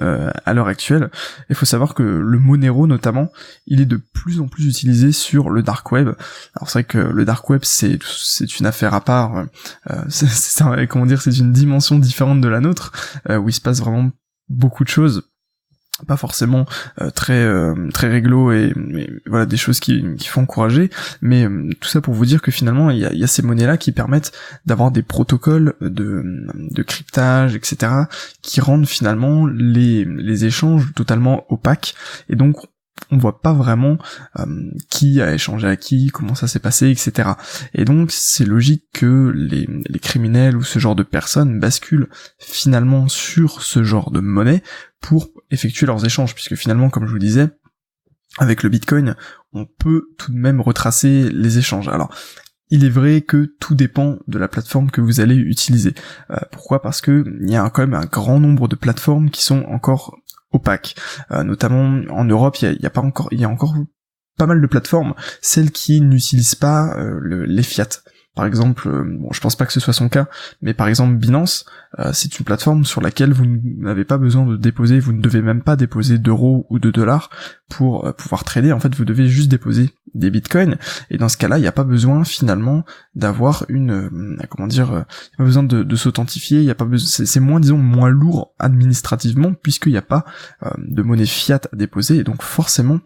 à 0.45 0.55
l'heure 0.55 0.69
actuelle. 0.69 1.11
Il 1.51 1.55
faut 1.55 1.67
savoir 1.67 1.95
que 1.95 2.03
le 2.03 2.39
Monero, 2.39 2.87
notamment, 2.87 3.31
il 3.67 3.81
est 3.81 3.87
de 3.87 3.97
plus 3.97 4.41
en 4.41 4.49
plus 4.49 4.67
utilisé 4.67 5.13
sur 5.13 5.51
le 5.51 5.63
dark 5.63 5.93
web. 5.93 6.11
Alors 6.55 6.71
c'est 6.71 6.81
vrai 6.81 6.85
que 6.85 6.99
le 6.99 7.25
dark 7.25 7.49
web, 7.51 7.61
c'est 7.65 7.99
c'est 8.03 8.59
une 8.59 8.67
affaire 8.67 8.95
à 8.95 9.03
part. 9.03 9.45
c'est 10.09 10.87
comment 10.89 11.05
dire, 11.05 11.21
c'est 11.21 11.37
une 11.37 11.53
dimension 11.53 11.99
différente 11.99 12.41
de 12.41 12.49
la 12.49 12.61
nôtre, 12.61 12.93
où 13.29 13.49
il 13.49 13.53
se 13.53 13.61
passe 13.61 13.81
vraiment 13.81 14.11
beaucoup 14.49 14.85
de 14.85 14.89
choses 14.89 15.29
pas 16.07 16.17
forcément 16.17 16.67
euh, 17.01 17.11
très 17.11 17.43
euh, 17.45 17.75
très 17.93 18.09
réglo 18.09 18.53
et, 18.53 18.75
voilà 19.27 19.47
des 19.47 19.57
choses 19.57 19.81
qui, 19.81 20.05
qui 20.17 20.29
font 20.29 20.43
encourager. 20.43 20.91
Mais 21.21 21.45
euh, 21.45 21.71
tout 21.81 21.89
ça 21.89 22.01
pour 22.01 22.15
vous 22.15 22.27
dire 22.27 22.43
que 22.43 22.51
finalement 22.51 22.91
il 22.91 22.99
y 22.99 23.07
a, 23.07 23.13
y 23.13 23.25
a, 23.25 23.27
ces 23.27 23.43
monnaies 23.43 23.67
là 23.67 23.77
qui 23.77 23.93
permettent 23.93 24.33
d'avoir 24.67 24.91
des 24.91 25.03
protocoles 25.03 25.75
de, 25.81 26.47
de 26.55 26.83
cryptage 26.83 27.55
etc 27.55 27.93
qui 28.43 28.61
rendent 28.61 28.87
finalement 28.87 29.47
les, 29.47 30.05
les 30.05 30.45
échanges 30.45 30.93
totalement 30.95 31.45
opaques. 31.53 31.95
Et 32.29 32.37
donc 32.37 32.57
on 33.11 33.19
voit 33.19 33.41
pas 33.41 33.53
vraiment 33.53 33.99
euh, 34.39 34.71
qui 34.91 35.21
a 35.21 35.33
échangé 35.33 35.67
à 35.67 35.77
qui, 35.77 36.09
comment 36.09 36.35
ça 36.35 36.47
s'est 36.47 36.59
passé, 36.59 36.91
etc. 36.91 37.31
Et 37.75 37.85
donc 37.85 38.11
c'est 38.11 38.45
logique 38.45 38.85
que 38.93 39.33
les, 39.35 39.67
criminels 40.01 40.57
ou 40.57 40.63
ce 40.63 40.79
genre 40.79 40.95
de 40.95 41.03
personnes 41.03 41.59
basculent 41.59 42.09
finalement 42.39 43.09
sur 43.09 43.63
ce 43.63 43.83
genre 43.83 44.11
de 44.11 44.21
monnaie 44.21 44.63
pour 45.01 45.31
effectuer 45.51 45.87
leurs 45.87 46.05
échanges, 46.05 46.35
puisque 46.35 46.55
finalement, 46.55 46.91
comme 46.91 47.07
je 47.07 47.13
vous 47.13 47.19
disais, 47.19 47.49
avec 48.39 48.63
le 48.63 48.69
Bitcoin, 48.69 49.17
on 49.53 49.65
peut 49.65 50.09
tout 50.19 50.33
de 50.33 50.37
même 50.37 50.61
retracer 50.61 51.31
les 51.31 51.59
échanges. 51.59 51.89
Alors, 51.89 52.15
il 52.71 52.85
est 52.85 52.91
vrai 52.91 53.23
que 53.23 53.55
tout 53.61 53.75
dépend 53.75 54.19
de 54.29 54.39
la 54.39 54.49
plateforme 54.49 54.91
que 54.91 55.01
vous 55.01 55.21
allez 55.21 55.37
utiliser. 55.37 55.95
Euh, 56.31 56.37
pourquoi? 56.51 56.83
Parce 56.83 57.01
que 57.01 57.25
il 57.41 57.51
y 57.51 57.57
a 57.57 57.69
quand 57.71 57.83
même 57.83 57.95
un 57.95 58.05
grand 58.05 58.39
nombre 58.41 58.69
de 58.69 58.77
plateformes 58.77 59.31
qui 59.31 59.43
sont 59.43 59.63
encore 59.65 60.19
opaque. 60.53 60.97
Euh, 61.31 61.43
notamment 61.43 62.01
en 62.11 62.25
Europe, 62.25 62.57
il 62.63 62.79
y 62.81 62.87
a, 62.87 62.91
pas 62.91 63.01
encore, 63.01 63.29
il 63.33 63.41
y 63.41 63.45
a 63.45 63.49
encore 63.49 63.75
pas 64.37 64.47
mal 64.47 64.61
de 64.61 64.67
plateformes, 64.67 65.15
celles 65.43 65.71
qui 65.71 66.01
n'utilisent 66.01 66.55
pas 66.55 66.97
euh, 66.97 67.45
les 67.47 67.63
fiat. 67.63 67.89
Par 68.35 68.47
exemple, 68.47 68.89
euh, 68.89 69.05
bon, 69.05 69.33
je 69.33 69.41
pense 69.41 69.57
pas 69.57 69.67
que 69.67 69.73
ce 69.73 69.81
soit 69.81 69.93
son 69.93 70.09
cas, 70.09 70.29
mais 70.63 70.75
par 70.75 70.87
exemple 70.87 71.17
Binance, 71.17 71.65
c'est 72.13 72.39
une 72.39 72.45
plateforme 72.45 72.85
sur 72.85 73.01
laquelle 73.01 73.33
vous 73.33 73.47
n'avez 73.47 74.05
pas 74.05 74.19
besoin 74.19 74.47
de 74.47 74.57
déposer, 74.57 75.01
vous 75.01 75.13
ne 75.13 75.23
devez 75.23 75.43
même 75.43 75.63
pas 75.63 75.75
déposer 75.75 76.19
d'euros 76.19 76.67
ou 76.71 76.79
de 76.79 76.91
dollars 76.91 77.31
pour 77.69 78.15
pouvoir 78.15 78.45
trader. 78.45 78.73
En 78.73 78.79
fait, 78.79 78.95
vous 78.95 79.07
devez 79.07 79.27
juste 79.27 79.51
déposer 79.51 79.91
des 80.15 80.31
bitcoins. 80.31 80.77
Et 81.11 81.19
dans 81.19 81.29
ce 81.29 81.37
cas-là, 81.37 81.59
il 81.59 81.63
n'y 81.63 81.67
a 81.67 81.73
pas 81.73 81.85
besoin 81.85 82.25
finalement 82.25 82.85
d'avoir 83.15 83.65
une, 83.69 84.39
comment 84.49 84.69
dire, 84.69 84.89
il 84.89 84.93
n'y 84.93 84.99
a 84.99 85.39
pas 85.39 85.45
besoin 85.45 85.63
de, 85.63 85.97
s'authentifier. 85.97 86.61
Il 86.61 86.65
y 86.65 86.71
a 86.71 86.75
pas 86.75 86.85
besoin, 86.85 87.27
c'est 87.27 87.41
moins 87.41 87.61
disons 87.61 87.79
moins 87.79 88.11
lourd 88.11 88.55
administrativement 88.59 89.55
puisqu'il 89.55 89.93
n'y 89.93 89.99
a 89.99 90.03
pas 90.03 90.25
de 90.79 91.03
monnaie 91.03 91.27
fiat 91.27 91.61
à 91.73 91.77
déposer. 91.77 92.19
Et 92.19 92.25
donc 92.25 92.43
forcément, 92.43 93.01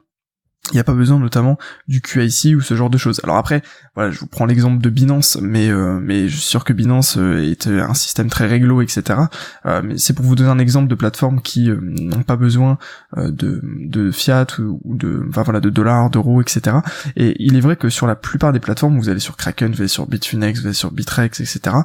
il 0.70 0.74
n'y 0.74 0.80
a 0.80 0.84
pas 0.84 0.94
besoin 0.94 1.18
notamment 1.18 1.58
du 1.88 2.00
QIC 2.00 2.56
ou 2.56 2.60
ce 2.60 2.74
genre 2.74 2.88
de 2.88 2.96
choses. 2.96 3.20
Alors 3.24 3.36
après, 3.36 3.62
voilà, 3.96 4.12
je 4.12 4.20
vous 4.20 4.26
prends 4.26 4.46
l'exemple 4.46 4.80
de 4.80 4.90
Binance, 4.90 5.36
mais 5.42 5.68
euh, 5.68 5.98
mais 6.00 6.28
je 6.28 6.36
suis 6.36 6.46
sûr 6.48 6.64
que 6.64 6.72
Binance 6.72 7.18
euh, 7.18 7.42
est 7.42 7.66
euh, 7.66 7.82
un 7.82 7.94
système 7.94 8.28
très 8.28 8.46
réglo, 8.46 8.80
etc. 8.80 9.18
mais 9.64 9.98
c'est 9.98 10.12
pour 10.12 10.24
vous 10.24 10.36
donner 10.36 10.50
un 10.50 10.60
exemple 10.60 10.88
de 10.88 10.94
plateformes 10.94 11.42
qui 11.42 11.68
n'ont 11.68 12.22
pas 12.22 12.36
besoin 12.36 12.78
de, 13.16 13.60
de 13.62 14.10
fiat 14.10 14.46
ou, 14.60 14.96
de 14.96 15.26
voilà 15.30 15.60
de 15.60 15.68
dollars, 15.68 16.10
d'euros, 16.10 16.40
etc. 16.40 16.76
Et 17.16 17.34
il 17.42 17.56
est 17.56 17.60
vrai 17.60 17.76
que 17.76 17.88
sur 17.88 18.06
la 18.06 18.14
plupart 18.14 18.52
des 18.52 18.60
plateformes, 18.60 18.98
vous 18.98 19.08
allez 19.08 19.20
sur 19.20 19.36
Kraken, 19.36 19.72
vous 19.72 19.80
allez 19.80 19.88
sur 19.88 20.06
Bitfinex, 20.06 20.60
vous 20.60 20.66
allez 20.66 20.74
sur 20.74 20.92
Bitrex, 20.92 21.40
etc. 21.40 21.76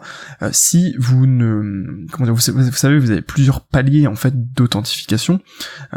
si 0.52 0.96
vous 1.00 1.26
ne 1.26 2.06
comment 2.12 2.26
dire, 2.26 2.36
vous, 2.36 2.62
vous, 2.62 2.72
savez, 2.72 3.00
vous 3.00 3.12
avez 3.12 3.22
plusieurs 3.22 3.62
paliers 3.62 4.08
en 4.08 4.16
fait 4.16 4.54
d'authentification. 4.54 5.42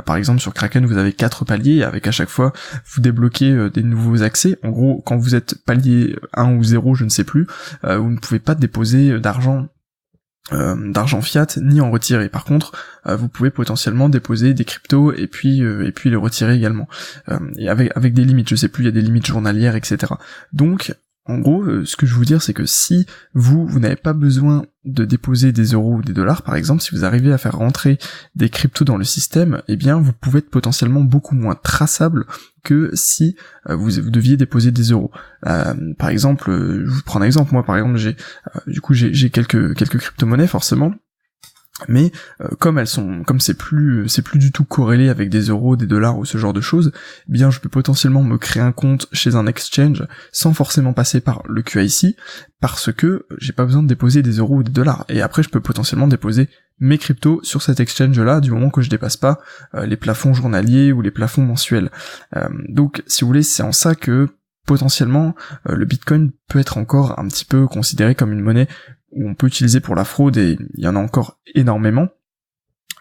par 0.06 0.16
exemple, 0.16 0.40
sur 0.40 0.54
Kraken, 0.54 0.86
vous 0.86 0.96
avez 0.96 1.12
quatre 1.12 1.44
paliers 1.44 1.82
avec 1.82 2.06
à 2.06 2.10
chaque 2.10 2.30
fois 2.30 2.52
vous 2.86 3.00
débloquez 3.00 3.50
euh, 3.50 3.70
des 3.70 3.82
nouveaux 3.82 4.22
accès. 4.22 4.58
En 4.62 4.70
gros, 4.70 5.02
quand 5.04 5.16
vous 5.16 5.34
êtes 5.34 5.62
palier 5.64 6.16
1 6.34 6.54
ou 6.54 6.64
0, 6.64 6.94
je 6.94 7.04
ne 7.04 7.08
sais 7.08 7.24
plus, 7.24 7.46
euh, 7.84 7.98
vous 7.98 8.10
ne 8.10 8.18
pouvez 8.18 8.40
pas 8.40 8.54
déposer 8.54 9.18
d'argent 9.18 9.68
d'argent 10.52 11.20
fiat 11.20 11.46
ni 11.58 11.80
en 11.80 11.92
retirer. 11.92 12.28
Par 12.28 12.44
contre, 12.44 12.72
vous 13.06 13.28
pouvez 13.28 13.50
potentiellement 13.50 14.08
déposer 14.08 14.52
des 14.52 14.64
cryptos 14.64 15.12
et 15.12 15.28
puis 15.28 15.60
et 15.60 15.92
puis 15.92 16.10
les 16.10 16.16
retirer 16.16 16.56
également. 16.56 16.88
et 17.56 17.68
avec 17.68 17.96
avec 17.96 18.14
des 18.14 18.24
limites, 18.24 18.48
je 18.48 18.56
sais 18.56 18.66
plus, 18.66 18.82
il 18.82 18.86
y 18.86 18.88
a 18.88 18.92
des 18.92 19.02
limites 19.02 19.26
journalières, 19.26 19.76
etc. 19.76 20.14
Donc 20.52 20.92
en 21.30 21.38
gros, 21.38 21.62
euh, 21.62 21.84
ce 21.84 21.96
que 21.96 22.06
je 22.06 22.12
veux 22.12 22.18
vous 22.18 22.24
dire, 22.24 22.42
c'est 22.42 22.52
que 22.52 22.66
si 22.66 23.06
vous, 23.34 23.66
vous 23.66 23.78
n'avez 23.78 23.96
pas 23.96 24.12
besoin 24.12 24.64
de 24.84 25.04
déposer 25.04 25.52
des 25.52 25.72
euros 25.72 25.96
ou 25.96 26.02
des 26.02 26.12
dollars, 26.12 26.42
par 26.42 26.56
exemple, 26.56 26.82
si 26.82 26.90
vous 26.92 27.04
arrivez 27.04 27.32
à 27.32 27.38
faire 27.38 27.56
rentrer 27.56 27.98
des 28.34 28.48
cryptos 28.48 28.84
dans 28.84 28.96
le 28.96 29.04
système, 29.04 29.62
eh 29.68 29.76
bien, 29.76 30.00
vous 30.00 30.12
pouvez 30.12 30.38
être 30.38 30.50
potentiellement 30.50 31.02
beaucoup 31.02 31.36
moins 31.36 31.54
traçable 31.54 32.26
que 32.64 32.90
si 32.94 33.36
euh, 33.68 33.76
vous, 33.76 33.90
deviez 34.10 34.36
déposer 34.36 34.72
des 34.72 34.90
euros. 34.90 35.12
Euh, 35.46 35.74
par 35.98 36.08
exemple, 36.08 36.50
je 36.50 36.90
vous 36.90 37.02
prends 37.02 37.20
un 37.20 37.24
exemple, 37.24 37.52
moi, 37.52 37.62
par 37.64 37.76
exemple, 37.76 37.96
j'ai, 37.96 38.16
du 38.66 38.80
coup, 38.80 38.94
j'ai 38.94 39.30
quelques 39.30 39.74
quelques 39.76 39.98
crypto-monnaies, 39.98 40.48
forcément, 40.48 40.92
mais 41.88 42.12
euh, 42.40 42.48
comme 42.58 42.78
elles 42.78 42.86
sont 42.86 43.22
comme 43.24 43.40
c'est 43.40 43.54
plus 43.54 44.08
c'est 44.08 44.22
plus 44.22 44.38
du 44.38 44.52
tout 44.52 44.64
corrélé 44.64 45.08
avec 45.08 45.30
des 45.30 45.42
euros, 45.42 45.76
des 45.76 45.86
dollars 45.86 46.18
ou 46.18 46.24
ce 46.24 46.38
genre 46.38 46.52
de 46.52 46.60
choses, 46.60 46.92
eh 47.28 47.32
bien 47.32 47.50
je 47.50 47.60
peux 47.60 47.68
potentiellement 47.68 48.22
me 48.22 48.38
créer 48.38 48.62
un 48.62 48.72
compte 48.72 49.06
chez 49.12 49.34
un 49.34 49.46
exchange 49.46 50.04
sans 50.32 50.52
forcément 50.52 50.92
passer 50.92 51.20
par 51.20 51.42
le 51.48 51.62
QIC 51.62 52.16
parce 52.60 52.92
que 52.92 53.26
j'ai 53.38 53.52
pas 53.52 53.64
besoin 53.64 53.82
de 53.82 53.88
déposer 53.88 54.22
des 54.22 54.38
euros 54.38 54.56
ou 54.56 54.62
des 54.62 54.72
dollars 54.72 55.04
et 55.08 55.22
après 55.22 55.42
je 55.42 55.48
peux 55.48 55.60
potentiellement 55.60 56.08
déposer 56.08 56.48
mes 56.80 56.98
cryptos 56.98 57.40
sur 57.42 57.62
cet 57.62 57.78
exchange 57.78 58.18
là 58.18 58.40
du 58.40 58.50
moment 58.50 58.70
que 58.70 58.80
je 58.80 58.90
dépasse 58.90 59.16
pas 59.16 59.38
euh, 59.74 59.86
les 59.86 59.96
plafonds 59.96 60.34
journaliers 60.34 60.92
ou 60.92 61.02
les 61.02 61.10
plafonds 61.10 61.42
mensuels. 61.42 61.90
Euh, 62.36 62.48
donc 62.68 63.02
si 63.06 63.22
vous 63.22 63.28
voulez, 63.28 63.42
c'est 63.42 63.62
en 63.62 63.72
ça 63.72 63.94
que 63.94 64.28
potentiellement 64.70 65.34
le 65.64 65.84
Bitcoin 65.84 66.30
peut 66.48 66.60
être 66.60 66.78
encore 66.78 67.18
un 67.18 67.26
petit 67.26 67.44
peu 67.44 67.66
considéré 67.66 68.14
comme 68.14 68.32
une 68.32 68.40
monnaie 68.40 68.68
où 69.10 69.28
on 69.28 69.34
peut 69.34 69.48
utiliser 69.48 69.80
pour 69.80 69.96
la 69.96 70.04
fraude 70.04 70.36
et 70.36 70.56
il 70.74 70.84
y 70.84 70.86
en 70.86 70.94
a 70.94 71.00
encore 71.00 71.40
énormément. 71.56 72.06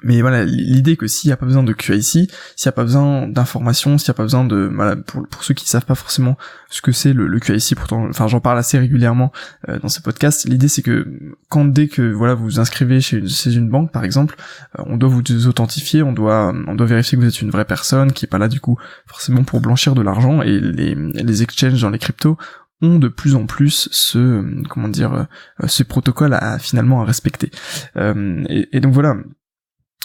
Mais 0.02 0.22
voilà, 0.22 0.46
l'idée 0.46 0.96
que 0.96 1.08
s'il 1.08 1.28
n'y 1.28 1.34
a 1.34 1.38
pas 1.38 1.46
besoin 1.46 1.64
de 1.64 1.74
QIC, 1.74 2.02
s'il 2.02 2.28
n'y 2.66 2.70
a 2.70 2.72
pas 2.72 2.84
besoin 2.84 3.28
d'informations, 3.28 3.98
s'il 3.98 4.10
n'y 4.10 4.12
a 4.12 4.14
pas 4.16 4.24
besoin 4.24 4.46
de, 4.46 4.72
voilà, 4.74 4.96
pour, 4.96 5.28
pour 5.28 5.44
ceux 5.44 5.54
qui 5.54 5.68
savent 5.68 5.86
pas 5.86 5.96
forcément 5.96 6.38
ce 6.70 6.82
que 6.82 6.94
c'est 6.94 7.12
le, 7.12 7.28
le, 7.28 7.40
QIC, 7.40 7.76
pourtant, 7.76 8.08
enfin 8.08 8.28
j'en 8.28 8.40
parle 8.40 8.58
assez 8.58 8.78
régulièrement 8.80 9.34
euh, 9.68 9.78
dans 9.80 9.90
ce 9.90 10.02
podcast. 10.02 10.48
L'idée 10.48 10.70
c'est 10.70 10.84
que 10.84 11.36
quand 11.50 11.66
dès 11.66 11.90
que 11.90 12.14
voilà 12.14 12.34
vous 12.34 12.46
vous 12.46 12.60
inscrivez 12.62 13.02
chez, 13.02 13.28
chez 13.28 13.54
une 13.54 13.70
banque 13.70 13.92
par 13.92 14.06
exemple, 14.06 14.36
euh, 14.78 14.84
on 14.86 14.96
doit 14.96 15.10
vous 15.10 15.48
authentifier, 15.48 16.02
on 16.02 16.14
doit 16.14 16.54
on 16.68 16.76
doit 16.76 16.88
vérifier 16.88 17.18
que 17.18 17.24
vous 17.24 17.28
êtes 17.28 17.42
une 17.42 17.52
vraie 17.52 17.66
personne, 17.66 18.14
qui 18.14 18.24
est 18.24 18.30
pas 18.30 18.38
là 18.38 18.48
du 18.48 18.62
coup 18.62 18.78
forcément 19.06 19.44
pour 19.44 19.60
blanchir 19.60 19.96
de 19.96 20.02
l'argent 20.02 20.42
et 20.42 20.60
les, 20.60 20.96
les 20.96 21.44
exchanges 21.44 21.82
dans 21.82 21.90
les 21.90 22.00
cryptos 22.00 22.38
ont 22.82 23.00
de 23.00 23.10
plus 23.10 23.36
en 23.36 23.46
plus 23.46 23.90
ce 23.92 24.46
comment 24.70 24.88
dire 24.88 25.14
euh, 25.14 25.68
ce 25.68 25.84
protocole 25.84 26.34
à, 26.34 26.58
finalement 26.58 27.02
à 27.02 27.06
respecter 27.06 27.52
et, 27.98 28.80
donc 28.80 28.94
voilà 28.94 29.18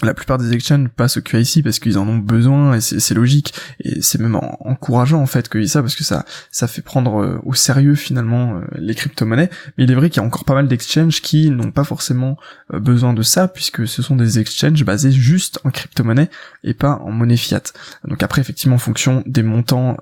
la 0.03 0.13
plupart 0.13 0.39
des 0.39 0.53
exchanges 0.53 0.89
passent 0.89 1.19
au 1.19 1.23
QIC 1.23 1.63
parce 1.63 1.79
qu'ils 1.79 1.99
en 1.99 2.09
ont 2.09 2.19
besoin 2.19 2.75
et 2.75 2.81
c'est 2.81 3.15
logique. 3.15 3.55
Et 3.79 4.03
c'est 4.03 4.21
même 4.21 4.35
encourageant 4.35 5.21
en 5.21 5.27
fait 5.27 5.49
que 5.49 5.65
ça 5.67 5.83
parce 5.83 5.95
que 5.95 6.03
ça 6.03 6.25
ça 6.51 6.67
fait 6.67 6.83
prendre 6.83 7.23
euh, 7.23 7.41
au 7.45 7.55
sérieux 7.55 7.95
finalement 7.95 8.57
euh, 8.57 8.61
les 8.77 8.97
crypto-monnaies. 8.97 9.51
Mais 9.79 9.85
il 9.85 9.91
est 9.93 9.95
vrai 9.95 10.11
qu'il 10.11 10.21
y 10.21 10.25
a 10.25 10.27
encore 10.27 10.45
pas 10.45 10.55
mal 10.55 10.67
d'exchanges 10.67 11.23
qui 11.23 11.49
n'ont 11.51 11.71
pas 11.71 11.85
forcément 11.85 12.37
euh, 12.73 12.81
besoin 12.81 13.15
de 13.15 13.23
ça 13.23 13.47
puisque 13.47 13.87
ce 13.87 14.03
sont 14.03 14.17
des 14.17 14.41
exchanges 14.41 14.85
basés 14.85 15.13
juste 15.13 15.61
en 15.63 15.71
crypto-monnaie 15.71 16.29
et 16.65 16.75
pas 16.75 16.99
en 17.05 17.13
monnaie 17.13 17.37
fiat. 17.37 17.63
Donc 18.05 18.25
après 18.25 18.41
effectivement 18.41 18.77
en 18.77 18.81
fonction 18.81 19.23
des 19.27 19.45
montants 19.45 19.97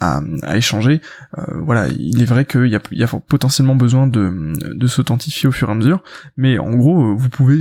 à, 0.00 0.20
échanger 0.54 1.00
voilà 1.52 1.88
il 1.88 2.22
est 2.22 2.26
vrai 2.26 2.44
qu'il 2.44 2.66
y 2.66 2.76
a, 2.76 2.80
y 2.92 3.02
a 3.02 3.06
potentiellement 3.06 3.74
besoin 3.74 4.06
de, 4.06 4.52
de 4.56 4.86
s'authentifier 4.86 5.48
au 5.48 5.52
fur 5.52 5.68
et 5.68 5.72
à 5.72 5.74
mesure. 5.74 6.02
Mais 6.36 6.58
en 6.58 6.70
gros 6.70 7.16
vous 7.16 7.28
pouvez 7.28 7.60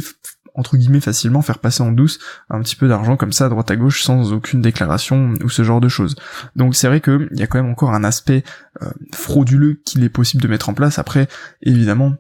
entre 0.55 0.77
guillemets 0.77 0.99
facilement 0.99 1.41
faire 1.41 1.59
passer 1.59 1.83
en 1.83 1.91
douce 1.91 2.19
un 2.49 2.61
petit 2.61 2.75
peu 2.75 2.87
d'argent 2.87 3.17
comme 3.17 3.31
ça 3.31 3.45
à 3.45 3.49
droite 3.49 3.69
à 3.71 3.75
gauche 3.75 4.01
sans 4.01 4.33
aucune 4.33 4.61
déclaration 4.61 5.33
ou 5.43 5.49
ce 5.49 5.63
genre 5.63 5.81
de 5.81 5.89
choses. 5.89 6.15
Donc 6.55 6.75
c'est 6.75 6.87
vrai 6.87 7.01
qu'il 7.01 7.29
y 7.33 7.43
a 7.43 7.47
quand 7.47 7.61
même 7.61 7.71
encore 7.71 7.93
un 7.93 8.03
aspect 8.03 8.43
euh, 8.81 8.89
frauduleux 9.13 9.81
qu'il 9.85 10.03
est 10.03 10.09
possible 10.09 10.41
de 10.41 10.47
mettre 10.47 10.69
en 10.69 10.73
place. 10.73 10.99
Après, 10.99 11.27
évidemment, 11.61 12.15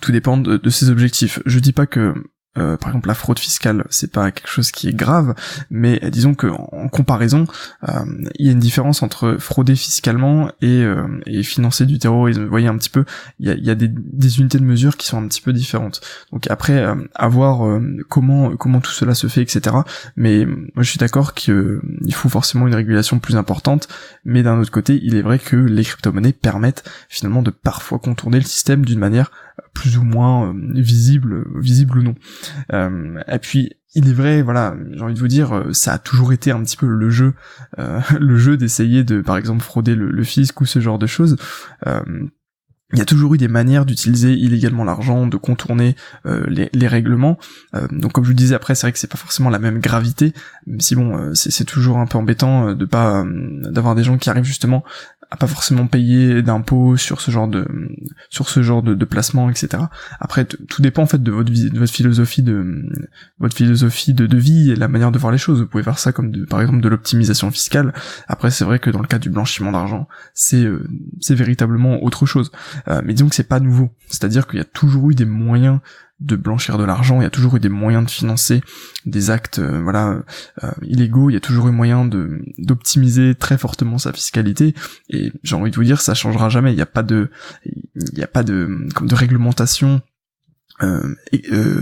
tout 0.00 0.12
dépend 0.12 0.36
de, 0.36 0.70
ses 0.70 0.90
objectifs. 0.90 1.40
Je 1.46 1.58
dis 1.58 1.72
pas 1.72 1.86
que 1.86 2.14
euh, 2.56 2.76
par 2.76 2.90
exemple 2.90 3.08
la 3.08 3.14
fraude 3.14 3.38
fiscale, 3.38 3.84
c'est 3.90 4.12
pas 4.12 4.30
quelque 4.30 4.48
chose 4.48 4.70
qui 4.70 4.88
est 4.88 4.92
grave, 4.92 5.34
mais 5.70 6.00
disons 6.10 6.34
que 6.34 6.46
en 6.46 6.88
comparaison, 6.88 7.46
euh, 7.88 8.04
il 8.38 8.46
y 8.46 8.48
a 8.48 8.52
une 8.52 8.60
différence 8.60 9.02
entre 9.02 9.36
frauder 9.40 9.74
fiscalement 9.74 10.48
et, 10.60 10.82
euh, 10.82 11.20
et 11.26 11.42
financer 11.42 11.84
du 11.84 11.98
terrorisme. 11.98 12.44
Vous 12.44 12.50
voyez 12.50 12.68
un 12.68 12.76
petit 12.76 12.90
peu, 12.90 13.04
il 13.40 13.48
y 13.48 13.70
a, 13.70 13.74
des, 13.74 14.38
unités 14.38 14.58
de 14.58 14.64
mesure 14.64 14.96
qui 14.96 15.06
sont 15.06 15.22
un 15.22 15.26
petit 15.26 15.40
peu 15.40 15.52
différentes. 15.52 16.00
Donc 16.32 16.48
après, 16.50 16.84
à 17.14 17.28
voir 17.28 17.80
comment 18.08 18.56
comment 18.56 18.80
tout 18.80 18.90
cela 18.90 19.14
se 19.14 19.26
fait, 19.26 19.42
etc. 19.42 19.76
Mais 20.16 20.46
je 20.76 20.82
suis 20.82 20.98
d'accord 20.98 21.34
qu'il 21.34 21.80
faut 22.12 22.28
forcément 22.28 22.66
une 22.66 22.74
régulation 22.74 23.18
plus 23.18 23.36
importante, 23.36 23.88
mais 24.24 24.42
d'un 24.42 24.58
autre 24.58 24.70
côté, 24.70 25.00
il 25.02 25.16
est 25.16 25.22
vrai 25.22 25.38
que 25.38 25.56
les 25.56 25.84
crypto-monnaies 25.84 26.32
permettent 26.32 26.88
finalement 27.08 27.42
de 27.42 27.50
parfois 27.50 27.98
contourner 27.98 28.38
le 28.38 28.44
système 28.44 28.84
d'une 28.84 28.98
manière 28.98 29.30
plus 29.72 29.98
ou 29.98 30.02
moins 30.02 30.48
euh, 30.48 30.52
visible, 30.74 31.44
visible 31.60 31.98
ou 31.98 32.02
non. 32.02 32.14
Euh, 32.72 33.20
et 33.28 33.38
puis 33.38 33.72
il 33.94 34.08
est 34.08 34.12
vrai, 34.12 34.42
voilà, 34.42 34.74
j'ai 34.92 35.02
envie 35.02 35.14
de 35.14 35.20
vous 35.20 35.28
dire, 35.28 35.52
euh, 35.52 35.72
ça 35.72 35.92
a 35.92 35.98
toujours 35.98 36.32
été 36.32 36.50
un 36.50 36.62
petit 36.62 36.76
peu 36.76 36.86
le 36.86 37.10
jeu, 37.10 37.34
le 37.78 38.36
jeu 38.36 38.56
d'essayer 38.56 39.04
de, 39.04 39.20
par 39.20 39.36
exemple, 39.36 39.62
frauder 39.62 39.94
le, 39.94 40.24
fisc 40.24 40.60
ou 40.60 40.66
ce 40.66 40.80
genre 40.80 40.98
de 40.98 41.06
choses. 41.06 41.36
il 41.86 42.98
y 42.98 43.02
a 43.02 43.04
toujours 43.04 43.34
eu 43.34 43.38
des 43.38 43.48
manières 43.48 43.86
d'utiliser 43.86 44.32
illégalement 44.32 44.84
l'argent, 44.84 45.26
de 45.28 45.36
contourner 45.36 45.94
les, 46.24 46.88
règlements. 46.88 47.38
donc 47.92 48.12
comme 48.12 48.24
je 48.24 48.30
vous 48.30 48.34
disais 48.34 48.56
après, 48.56 48.74
c'est 48.74 48.86
vrai 48.86 48.92
que 48.92 48.98
c'est 48.98 49.10
pas 49.10 49.18
forcément 49.18 49.50
la 49.50 49.60
même 49.60 49.78
gravité, 49.78 50.32
même 50.66 50.80
si 50.80 50.96
bon, 50.96 51.32
c'est 51.34 51.64
toujours 51.64 51.98
un 51.98 52.06
peu 52.06 52.18
embêtant 52.18 52.74
de 52.74 52.84
pas 52.84 53.24
d'avoir 53.24 53.94
des 53.94 54.02
gens 54.02 54.18
qui 54.18 54.28
arrivent 54.28 54.44
justement 54.44 54.82
pas 55.36 55.46
forcément 55.46 55.86
payer 55.86 56.42
d'impôts 56.42 56.96
sur 56.96 57.20
ce 57.20 57.30
genre 57.30 57.48
de 57.48 57.66
sur 58.30 58.48
ce 58.48 58.62
genre 58.62 58.82
de, 58.82 58.94
de 58.94 59.04
placement 59.04 59.50
etc 59.50 59.84
après 60.20 60.44
tout 60.44 60.82
dépend 60.82 61.02
en 61.02 61.06
fait 61.06 61.22
de 61.22 61.30
votre 61.30 61.50
de 61.50 61.78
votre 61.78 61.92
philosophie 61.92 62.42
de 62.42 62.88
votre 63.38 63.56
philosophie 63.56 64.14
de, 64.14 64.26
de 64.26 64.36
vie 64.36 64.70
et 64.70 64.76
la 64.76 64.88
manière 64.88 65.10
de 65.10 65.18
voir 65.18 65.32
les 65.32 65.38
choses. 65.38 65.60
Vous 65.60 65.66
pouvez 65.66 65.82
faire 65.82 65.98
ça 65.98 66.12
comme 66.12 66.30
de, 66.30 66.44
par 66.44 66.60
exemple 66.60 66.80
de 66.80 66.88
l'optimisation 66.88 67.50
fiscale. 67.50 67.92
Après 68.28 68.50
c'est 68.50 68.64
vrai 68.64 68.78
que 68.78 68.90
dans 68.90 69.00
le 69.00 69.06
cas 69.06 69.18
du 69.18 69.30
blanchiment 69.30 69.72
d'argent 69.72 70.08
c'est 70.34 70.64
euh, 70.64 70.88
c'est 71.20 71.34
véritablement 71.34 72.02
autre 72.02 72.26
chose. 72.26 72.50
Euh, 72.88 73.02
mais 73.04 73.14
disons 73.14 73.28
que 73.28 73.34
c'est 73.34 73.48
pas 73.48 73.60
nouveau. 73.60 73.90
C'est 74.08 74.24
à 74.24 74.28
dire 74.28 74.46
qu'il 74.46 74.58
y 74.58 74.62
a 74.62 74.66
toujours 74.66 75.10
eu 75.10 75.14
des 75.14 75.24
moyens 75.24 75.80
de 76.24 76.36
blanchir 76.36 76.78
de 76.78 76.84
l'argent, 76.84 77.20
il 77.20 77.24
y 77.24 77.26
a 77.26 77.30
toujours 77.30 77.56
eu 77.56 77.60
des 77.60 77.68
moyens 77.68 78.04
de 78.04 78.10
financer 78.10 78.62
des 79.04 79.30
actes 79.30 79.58
euh, 79.58 79.82
voilà 79.82 80.22
euh, 80.62 80.70
illégaux, 80.82 81.30
il 81.30 81.34
y 81.34 81.36
a 81.36 81.40
toujours 81.40 81.68
eu 81.68 81.70
moyen 81.70 82.04
de 82.04 82.42
d'optimiser 82.58 83.34
très 83.34 83.58
fortement 83.58 83.98
sa 83.98 84.12
fiscalité 84.12 84.74
et 85.10 85.32
j'ai 85.42 85.56
envie 85.56 85.70
de 85.70 85.76
vous 85.76 85.84
dire 85.84 86.00
ça 86.00 86.14
changera 86.14 86.48
jamais, 86.48 86.72
il 86.72 86.76
n'y 86.76 86.82
a 86.82 86.86
pas 86.86 87.02
de 87.02 87.30
il 87.64 88.22
a 88.22 88.26
pas 88.26 88.42
de 88.42 88.88
comme 88.94 89.06
de 89.06 89.14
réglementation 89.14 90.00
euh, 90.82 91.14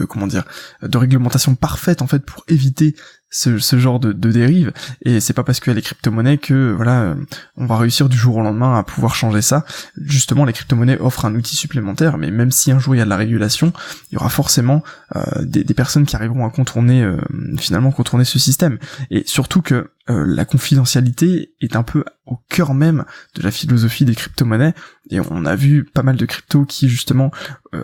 comment 0.09 0.27
dire 0.27 0.45
de 0.83 0.99
réglementation 0.99 1.55
parfaite 1.55 2.03
en 2.03 2.07
fait 2.07 2.25
pour 2.25 2.45
éviter 2.49 2.95
ce, 3.33 3.59
ce 3.59 3.79
genre 3.79 3.99
de, 3.99 4.13
de 4.13 4.31
dérive. 4.31 4.73
Et 5.05 5.19
c'est 5.19 5.33
pas 5.33 5.43
parce 5.43 5.59
qu'il 5.59 5.71
y 5.71 5.73
a 5.73 5.75
les 5.75 5.83
crypto-monnaies 5.83 6.39
que 6.39 6.73
voilà 6.77 7.01
euh, 7.01 7.15
on 7.57 7.67
va 7.67 7.79
réussir 7.79 8.09
du 8.09 8.17
jour 8.17 8.37
au 8.37 8.43
lendemain 8.43 8.79
à 8.79 8.85
pouvoir 8.85 9.17
changer 9.17 9.43
ça. 9.43 9.65
Justement 10.01 10.45
les 10.45 10.53
crypto-monnaies 10.53 10.99
offrent 11.01 11.25
un 11.25 11.35
outil 11.35 11.57
supplémentaire 11.57 12.19
mais 12.19 12.31
même 12.31 12.53
si 12.53 12.71
un 12.71 12.79
jour 12.79 12.95
il 12.95 12.99
y 12.99 13.01
a 13.01 13.05
de 13.05 13.11
la 13.11 13.17
régulation 13.17 13.73
il 14.11 14.15
y 14.15 14.19
aura 14.19 14.29
forcément 14.29 14.85
euh, 15.17 15.23
des, 15.41 15.65
des, 15.65 15.75
personnes 15.75 16.05
qui 16.05 16.15
arriveront 16.15 16.47
à 16.47 16.51
contourner 16.51 17.03
euh, 17.03 17.17
finalement 17.59 17.91
contourner 17.91 18.25
ce 18.25 18.39
système. 18.39 18.79
Et 19.11 19.25
surtout 19.27 19.63
que 19.63 19.91
la 20.09 20.45
confidentialité 20.45 21.55
est 21.61 21.77
un 21.77 21.85
peu 21.85 22.05
au 22.27 22.37
cœur 22.49 22.75
même 22.75 23.05
de 23.37 23.43
la 23.43 23.53
philosophie 23.53 24.05
des 24.05 24.17
crypto-monnaies. 24.17 24.75
Et 25.11 25.21
on 25.21 25.47
a 25.47 25.55
vu 25.55 25.85
pas 25.85 26.03
mal 26.03 26.17
de 26.17 26.27
cryptos 26.27 26.65
qui 26.65 26.89
justement 26.89 27.31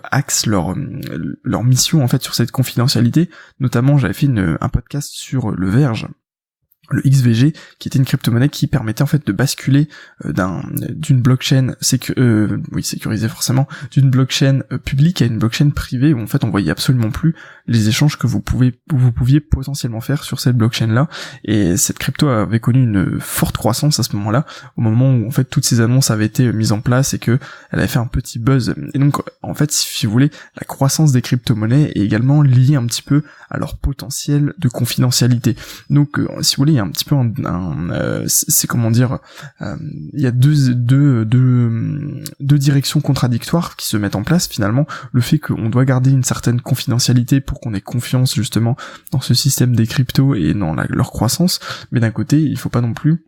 axent 0.03 0.45
leur 0.45 0.75
leur 1.43 1.63
mission 1.63 2.03
en 2.03 2.09
fait 2.09 2.21
sur 2.21 2.35
cette 2.35 2.51
confidentialité. 2.51 3.29
Notamment 3.61 3.97
j'avais 3.97 4.13
fait 4.13 4.25
une, 4.25 4.57
un 4.59 4.69
podcast 4.69 5.11
sur 5.13 5.38
le 5.47 5.69
Verge 5.69 6.07
le 6.91 7.01
XVG, 7.01 7.53
qui 7.77 7.87
était 7.87 7.99
une 7.99 8.05
crypto-monnaie 8.05 8.49
qui 8.49 8.67
permettait 8.67 9.01
en 9.01 9.07
fait 9.07 9.25
de 9.25 9.31
basculer 9.31 9.87
euh, 10.25 10.33
d'un 10.33 10.63
d'une 10.73 11.21
blockchain 11.21 11.75
sécu 11.81 12.13
euh, 12.17 12.57
oui 12.71 12.83
sécurisée 12.83 13.27
forcément 13.27 13.67
d'une 13.91 14.09
blockchain 14.09 14.61
euh, 14.71 14.77
publique 14.77 15.21
à 15.21 15.25
une 15.25 15.37
blockchain 15.37 15.69
privée 15.69 16.13
où 16.13 16.19
en 16.19 16.27
fait 16.27 16.43
on 16.43 16.49
voyait 16.49 16.71
absolument 16.71 17.11
plus 17.11 17.35
les 17.69 17.87
échanges 17.87 18.17
que 18.17 18.27
vous 18.27 18.41
pouvez 18.41 18.79
vous 18.91 19.11
pouviez 19.11 19.39
potentiellement 19.39 20.01
faire 20.01 20.23
sur 20.23 20.39
cette 20.39 20.57
blockchain 20.57 20.87
là 20.87 21.07
et 21.45 21.77
cette 21.77 21.99
crypto 21.99 22.27
avait 22.27 22.59
connu 22.59 22.83
une 22.83 23.19
forte 23.19 23.57
croissance 23.57 23.99
à 23.99 24.03
ce 24.03 24.15
moment-là 24.15 24.45
au 24.75 24.81
moment 24.81 25.11
où 25.13 25.27
en 25.27 25.31
fait 25.31 25.45
toutes 25.45 25.65
ces 25.65 25.79
annonces 25.79 26.11
avaient 26.11 26.25
été 26.25 26.51
mises 26.51 26.71
en 26.71 26.81
place 26.81 27.13
et 27.13 27.19
que 27.19 27.39
elle 27.71 27.79
avait 27.79 27.87
fait 27.87 27.99
un 27.99 28.07
petit 28.07 28.39
buzz. 28.39 28.73
Et 28.93 28.99
donc 28.99 29.21
en 29.41 29.53
fait 29.53 29.71
si 29.71 30.05
vous 30.05 30.11
voulez 30.11 30.31
la 30.59 30.65
croissance 30.65 31.11
des 31.11 31.21
crypto-monnaies 31.21 31.91
est 31.95 32.01
également 32.01 32.41
liée 32.41 32.75
un 32.75 32.85
petit 32.85 33.03
peu 33.03 33.23
à 33.49 33.57
leur 33.57 33.77
potentiel 33.77 34.53
de 34.57 34.67
confidentialité. 34.67 35.55
Donc 35.89 36.19
si 36.41 36.55
vous 36.55 36.61
voulez 36.61 36.79
un 36.79 36.89
petit 36.89 37.05
peu 37.05 37.15
un, 37.15 37.89
euh, 37.91 38.23
c'est 38.27 38.67
comment 38.67 38.91
dire, 38.91 39.19
euh, 39.61 39.75
il 40.13 40.21
y 40.21 40.27
a 40.27 40.31
deux, 40.31 40.73
deux, 40.73 41.25
deux, 41.25 42.23
deux 42.39 42.57
directions 42.57 43.01
contradictoires 43.01 43.75
qui 43.75 43.87
se 43.87 43.97
mettent 43.97 44.15
en 44.15 44.23
place 44.23 44.47
finalement. 44.47 44.87
Le 45.11 45.21
fait 45.21 45.39
qu'on 45.39 45.69
doit 45.69 45.85
garder 45.85 46.11
une 46.11 46.23
certaine 46.23 46.61
confidentialité 46.61 47.41
pour 47.41 47.58
qu'on 47.61 47.73
ait 47.73 47.81
confiance 47.81 48.35
justement 48.35 48.75
dans 49.11 49.21
ce 49.21 49.33
système 49.33 49.75
des 49.75 49.87
cryptos 49.87 50.35
et 50.35 50.53
dans 50.53 50.73
leur 50.73 51.11
croissance, 51.11 51.59
mais 51.91 51.99
d'un 51.99 52.11
côté, 52.11 52.41
il 52.41 52.57
faut 52.57 52.69
pas 52.69 52.81
non 52.81 52.93
plus 52.93 53.25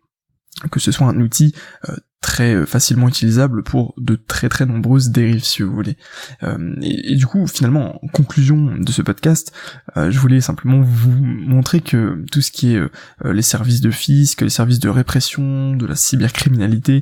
que 0.69 0.79
ce 0.79 0.91
soit 0.91 1.07
un 1.07 1.19
outil 1.19 1.55
euh, 1.89 1.95
très 2.22 2.54
euh, 2.54 2.66
facilement 2.66 3.10
utilisable 3.10 3.63
pour 3.63 3.94
de 3.98 4.16
très 4.16 4.48
très 4.48 4.66
nombreuses 4.66 5.10
dérives 5.10 5.44
si 5.44 5.63
vous 5.63 5.74
voulez. 5.74 5.98
Euh, 6.44 6.75
et, 6.82 7.16
du 7.16 7.25
coup 7.25 7.48
finalement 7.48 8.04
en 8.04 8.08
conclusion 8.08 8.75
de 8.78 8.92
ce 8.92 9.01
podcast, 9.01 9.51
euh, 9.98 10.12
je 10.12 10.20
voulais 10.20 10.40
simplement 10.40 10.82
vous 10.82 11.12
montrer 11.12 11.82
que 11.82 12.24
tout 12.32 12.42
ce 12.42 12.51
qui 12.51 12.75
est 12.75 12.82
les 13.25 13.42
services 13.42 13.82
de 13.82 13.92
fisc, 13.92 14.42
les 14.42 14.50
services 14.50 14.80
de 14.80 14.90
répression, 14.90 15.75
de 15.75 15.86
la 15.86 15.96
cybercriminalité, 15.96 17.01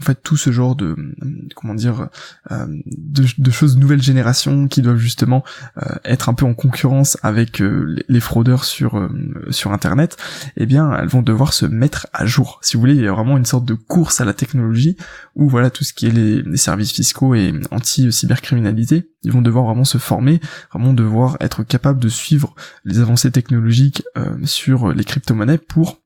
en 0.00 0.02
fait 0.02 0.22
tout 0.22 0.36
ce 0.36 0.52
genre 0.52 0.76
de 0.76 0.96
comment 1.56 1.74
dire 1.74 2.08
de, 2.50 3.50
choses 3.50 3.74
de 3.74 3.80
nouvelle 3.80 4.02
génération 4.02 4.68
qui 4.68 4.82
doivent 4.82 4.98
justement 4.98 5.44
être 6.04 6.28
un 6.28 6.34
peu 6.34 6.46
en 6.46 6.54
concurrence 6.54 7.18
avec 7.22 7.58
les, 7.58 8.04
les, 8.08 8.20
fraudeurs 8.20 8.64
sur 8.64 9.08
sur 9.50 9.72
internet, 9.72 10.16
eh 10.56 10.66
bien 10.66 10.92
elles 10.94 11.08
vont 11.08 11.22
devoir 11.22 11.52
se 11.52 11.66
mettre 11.66 12.06
à 12.12 12.26
jour. 12.26 12.60
Si 12.62 12.76
vous 12.76 12.80
voulez, 12.80 12.94
il 12.94 13.02
y 13.02 13.08
a 13.08 13.12
vraiment 13.12 13.36
une 13.36 13.44
sorte 13.44 13.64
de 13.64 13.74
course 13.74 14.20
à 14.20 14.24
la 14.24 14.32
technologie 14.32 14.59
ou 15.34 15.48
voilà 15.48 15.70
tout 15.70 15.84
ce 15.84 15.92
qui 15.92 16.06
est 16.06 16.10
les, 16.10 16.56
services 16.56 16.92
fiscaux 16.92 17.34
et 17.34 17.52
anti-cybercriminalité, 17.70 19.10
ils 19.22 19.32
vont 19.32 19.42
devoir 19.42 19.64
vraiment 19.64 19.84
se 19.84 19.98
former, 19.98 20.40
vraiment 20.72 20.92
devoir 20.92 21.36
être 21.40 21.62
capables 21.62 22.00
de 22.00 22.08
suivre 22.08 22.54
les 22.84 22.98
avancées 23.00 23.30
technologiques 23.30 24.02
euh, 24.16 24.36
sur 24.44 24.92
les 24.92 25.04
crypto-monnaies 25.04 25.58
pour 25.58 25.99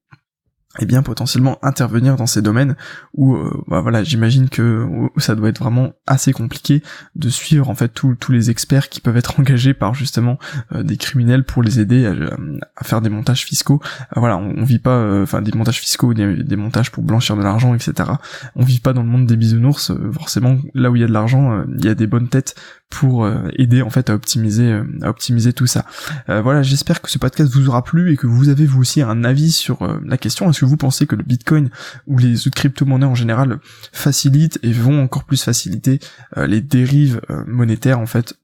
et 0.80 0.86
bien 0.86 1.02
potentiellement 1.02 1.58
intervenir 1.62 2.16
dans 2.16 2.26
ces 2.26 2.42
domaines 2.42 2.76
où 3.14 3.36
euh, 3.36 3.62
bah 3.68 3.80
voilà 3.80 4.02
j'imagine 4.02 4.48
que 4.48 4.86
ça 5.16 5.34
doit 5.34 5.48
être 5.48 5.60
vraiment 5.60 5.92
assez 6.06 6.32
compliqué 6.32 6.82
de 7.14 7.28
suivre 7.28 7.70
en 7.70 7.74
fait 7.74 7.88
tous 7.88 8.32
les 8.32 8.50
experts 8.50 8.88
qui 8.88 9.00
peuvent 9.00 9.16
être 9.16 9.38
engagés 9.40 9.74
par 9.74 9.94
justement 9.94 10.38
euh, 10.72 10.82
des 10.82 10.96
criminels 10.96 11.44
pour 11.44 11.62
les 11.62 11.80
aider 11.80 12.06
à, 12.06 12.84
faire 12.84 13.00
des 13.00 13.08
montages 13.08 13.44
fiscaux. 13.44 13.80
Euh, 14.16 14.20
voilà 14.20 14.36
on, 14.36 14.64
vit 14.64 14.78
pas 14.78 15.22
enfin 15.22 15.42
des 15.42 15.52
montages 15.52 15.80
fiscaux 15.80 16.14
des, 16.14 16.42
des, 16.42 16.56
montages 16.56 16.90
pour 16.90 17.02
blanchir 17.02 17.36
de 17.36 17.42
l'argent 17.42 17.74
etc 17.74 18.10
on 18.56 18.64
vit 18.64 18.80
pas 18.80 18.92
dans 18.92 19.02
le 19.02 19.08
monde 19.08 19.26
des 19.26 19.36
bisounours 19.36 19.92
forcément 20.12 20.58
là 20.74 20.90
où 20.90 20.96
il 20.96 21.02
y 21.02 21.04
a 21.04 21.08
de 21.08 21.12
l'argent 21.12 21.64
il 21.76 21.84
y 21.84 21.88
a 21.88 21.94
des 21.94 22.06
bonnes 22.06 22.28
têtes 22.28 22.54
pour 22.94 23.28
aider 23.56 23.82
en 23.82 23.90
fait 23.90 24.10
à 24.10 24.14
optimiser 24.14 24.80
à 25.02 25.08
optimiser 25.08 25.52
tout 25.52 25.66
ça. 25.66 25.84
Voilà 26.28 26.62
j'espère 26.62 27.00
que 27.00 27.10
ce 27.10 27.18
podcast 27.18 27.52
vous 27.52 27.68
aura 27.68 27.82
plu 27.82 28.12
et 28.12 28.16
que 28.16 28.26
vous 28.26 28.48
avez 28.48 28.66
vous 28.66 28.80
aussi 28.80 29.02
un 29.02 29.24
avis 29.24 29.52
sur 29.52 29.86
la 30.04 30.16
question. 30.16 30.50
Est-ce 30.50 30.64
vous 30.64 30.76
pensez 30.76 31.06
que 31.06 31.16
le 31.16 31.22
Bitcoin 31.22 31.70
ou 32.06 32.18
les 32.18 32.46
autres 32.46 32.56
crypto-monnaies 32.56 33.06
en 33.06 33.14
général 33.14 33.58
facilitent 33.92 34.58
et 34.62 34.72
vont 34.72 35.02
encore 35.02 35.24
plus 35.24 35.42
faciliter 35.42 36.00
euh, 36.36 36.46
les 36.46 36.60
dérives 36.60 37.20
euh, 37.30 37.44
monétaires 37.46 38.00
en 38.00 38.06
fait 38.06 38.34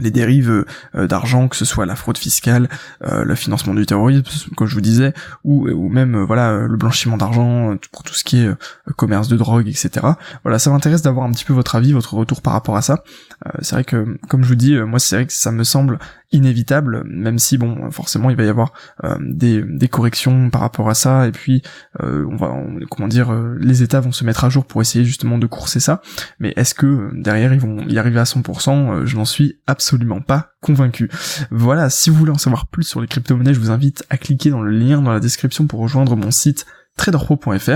les 0.00 0.10
dérives 0.10 0.64
euh, 0.94 1.06
d'argent, 1.06 1.48
que 1.48 1.56
ce 1.56 1.64
soit 1.64 1.86
la 1.86 1.96
fraude 1.96 2.18
fiscale, 2.18 2.68
euh, 3.04 3.24
le 3.24 3.34
financement 3.34 3.74
du 3.74 3.86
terrorisme, 3.86 4.24
comme 4.56 4.66
je 4.66 4.74
vous 4.74 4.80
disais, 4.80 5.12
ou, 5.44 5.68
ou 5.68 5.88
même 5.88 6.14
euh, 6.14 6.24
voilà 6.24 6.66
le 6.66 6.76
blanchiment 6.76 7.16
d'argent 7.16 7.76
pour 7.92 8.02
tout 8.02 8.14
ce 8.14 8.24
qui 8.24 8.38
est 8.38 8.50
commerce 8.96 9.28
de 9.28 9.36
drogue, 9.36 9.68
etc. 9.68 10.06
Voilà, 10.44 10.58
ça 10.58 10.70
m'intéresse 10.70 11.02
d'avoir 11.02 11.26
un 11.26 11.32
petit 11.32 11.44
peu 11.44 11.52
votre 11.52 11.74
avis, 11.74 11.92
votre 11.92 12.14
retour 12.14 12.42
par 12.42 12.52
rapport 12.52 12.76
à 12.76 12.82
ça. 12.82 13.02
c'est 13.60 13.74
vrai 13.74 13.84
que, 13.84 14.18
comme 14.28 14.42
je 14.42 14.48
vous 14.48 14.54
dis, 14.54 14.76
moi 14.78 14.98
c'est 14.98 15.16
vrai 15.16 15.26
que 15.26 15.32
ça 15.32 15.50
me 15.50 15.64
semble 15.64 15.98
inévitable, 16.30 17.04
même 17.06 17.38
si 17.38 17.58
bon, 17.58 17.90
forcément 17.90 18.30
il 18.30 18.36
va 18.36 18.44
y 18.44 18.48
avoir 18.48 18.72
des, 19.20 19.62
des, 19.62 19.88
corrections 19.88 20.50
par 20.50 20.60
rapport 20.60 20.90
à 20.90 20.94
ça, 20.94 21.26
et 21.26 21.32
puis 21.32 21.62
on 22.00 22.36
va, 22.36 22.54
comment 22.90 23.08
dire, 23.08 23.32
les 23.58 23.82
États 23.82 24.00
vont 24.00 24.12
se 24.12 24.24
mettre 24.24 24.44
à 24.44 24.48
jour 24.48 24.66
pour 24.66 24.80
essayer 24.80 25.04
justement 25.04 25.38
de 25.38 25.46
courser 25.46 25.80
ça. 25.80 26.02
Mais 26.38 26.52
est-ce 26.56 26.74
que 26.74 27.10
derrière 27.14 27.54
ils 27.54 27.60
vont 27.60 27.78
y 27.88 27.98
arriver 27.98 28.20
à 28.20 28.24
100% 28.24 29.06
Je 29.06 29.16
n'en 29.16 29.24
suis 29.24 29.58
absolument 29.66 30.20
pas 30.20 30.52
convaincu. 30.60 31.10
Voilà, 31.50 31.90
si 31.90 32.10
vous 32.10 32.16
voulez 32.16 32.32
en 32.32 32.38
savoir 32.38 32.66
plus 32.66 32.84
sur 32.84 33.00
les 33.00 33.06
crypto-monnaies, 33.06 33.54
je 33.54 33.60
vous 33.60 33.70
invite 33.70 34.04
à 34.10 34.16
cliquer 34.16 34.50
dans 34.50 34.62
le 34.62 34.70
lien 34.70 35.00
dans 35.00 35.12
la 35.12 35.20
description 35.20 35.66
pour 35.66 35.80
rejoindre 35.80 36.16
mon 36.16 36.30
site 36.30 36.66
traderpro.fr. 36.98 37.70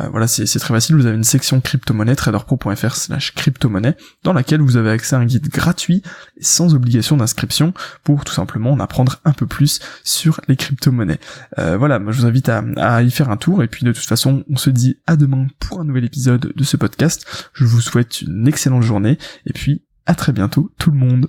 Euh, 0.00 0.08
voilà, 0.10 0.26
c'est 0.26 0.58
très 0.58 0.74
facile, 0.74 0.96
vous 0.96 1.06
avez 1.06 1.16
une 1.16 1.22
section 1.22 1.60
crypto-monnaie, 1.60 2.16
traderpro.fr 2.16 2.96
slash 2.96 3.32
crypto-monnaie, 3.34 3.96
dans 4.24 4.32
laquelle 4.32 4.60
vous 4.60 4.76
avez 4.76 4.90
accès 4.90 5.14
à 5.14 5.20
un 5.20 5.26
guide 5.26 5.48
gratuit 5.48 6.02
sans 6.40 6.74
obligation 6.74 7.16
d'inscription 7.16 7.72
pour 8.02 8.24
tout 8.24 8.32
simplement 8.32 8.72
en 8.72 8.80
apprendre 8.80 9.20
un 9.24 9.32
peu 9.32 9.46
plus 9.46 9.78
sur 10.02 10.40
les 10.48 10.56
crypto-monnaies. 10.56 11.20
Euh, 11.58 11.76
voilà, 11.76 12.00
moi 12.00 12.12
je 12.12 12.18
vous 12.18 12.26
invite 12.26 12.48
à 12.48 13.02
y 13.02 13.10
faire 13.10 13.30
un 13.30 13.36
tour 13.36 13.62
et 13.62 13.68
puis 13.68 13.84
de 13.84 13.92
toute 13.92 14.04
façon 14.04 14.44
on 14.50 14.56
se 14.56 14.70
dit 14.70 14.96
à 15.06 15.16
demain 15.16 15.46
pour 15.60 15.80
un 15.80 15.84
nouvel 15.84 16.04
épisode 16.04 16.52
de 16.54 16.64
ce 16.64 16.76
podcast. 16.76 17.50
Je 17.52 17.64
vous 17.64 17.80
souhaite 17.80 18.22
une 18.22 18.48
excellente 18.48 18.82
journée 18.82 19.18
et 19.46 19.52
puis 19.52 19.82
à 20.06 20.14
très 20.14 20.32
bientôt 20.32 20.72
tout 20.78 20.90
le 20.90 20.96
monde. 20.96 21.28